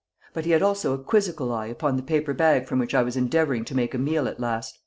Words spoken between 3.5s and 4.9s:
to make a meal at last.